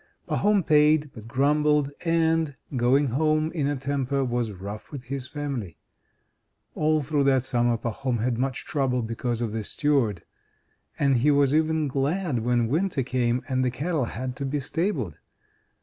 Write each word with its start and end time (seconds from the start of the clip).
Pahom 0.27 0.63
paid, 0.65 1.11
but 1.13 1.27
grumbled, 1.27 1.91
and, 2.03 2.55
going 2.75 3.09
home 3.09 3.51
in 3.51 3.67
a 3.67 3.75
temper, 3.75 4.25
was 4.25 4.49
rough 4.51 4.91
with 4.91 5.03
his 5.03 5.27
family. 5.27 5.77
All 6.73 7.03
through 7.03 7.23
that 7.25 7.43
summer 7.43 7.77
Pahom 7.77 8.17
had 8.17 8.39
much 8.39 8.65
trouble 8.65 9.03
because 9.03 9.41
of 9.41 9.51
this 9.51 9.69
steward; 9.69 10.23
and 10.97 11.17
he 11.17 11.29
was 11.29 11.53
even 11.53 11.87
glad 11.87 12.39
when 12.39 12.67
winter 12.67 13.03
came 13.03 13.43
and 13.47 13.63
the 13.63 13.69
cattle 13.69 14.05
had 14.05 14.35
to 14.37 14.45
be 14.47 14.59
stabled. 14.59 15.19